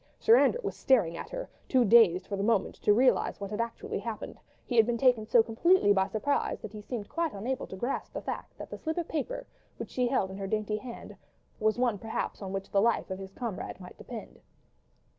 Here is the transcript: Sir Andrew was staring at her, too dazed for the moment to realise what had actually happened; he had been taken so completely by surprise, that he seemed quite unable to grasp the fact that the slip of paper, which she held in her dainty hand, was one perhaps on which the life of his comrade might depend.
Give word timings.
Sir 0.19 0.35
Andrew 0.35 0.59
was 0.63 0.75
staring 0.75 1.15
at 1.15 1.29
her, 1.29 1.47
too 1.69 1.85
dazed 1.85 2.25
for 2.25 2.35
the 2.35 2.41
moment 2.41 2.73
to 2.81 2.91
realise 2.91 3.39
what 3.39 3.51
had 3.51 3.61
actually 3.61 3.99
happened; 3.99 4.39
he 4.65 4.75
had 4.75 4.87
been 4.87 4.97
taken 4.97 5.27
so 5.27 5.43
completely 5.43 5.93
by 5.93 6.07
surprise, 6.07 6.59
that 6.61 6.73
he 6.73 6.81
seemed 6.81 7.07
quite 7.07 7.33
unable 7.33 7.67
to 7.67 7.75
grasp 7.75 8.13
the 8.13 8.19
fact 8.21 8.57
that 8.57 8.71
the 8.71 8.79
slip 8.79 8.97
of 8.97 9.07
paper, 9.07 9.45
which 9.77 9.91
she 9.91 10.07
held 10.07 10.31
in 10.31 10.37
her 10.39 10.47
dainty 10.47 10.77
hand, 10.77 11.15
was 11.59 11.77
one 11.77 11.99
perhaps 11.99 12.41
on 12.41 12.51
which 12.51 12.71
the 12.71 12.81
life 12.81 13.11
of 13.11 13.19
his 13.19 13.31
comrade 13.31 13.79
might 13.79 13.95
depend. 13.99 14.39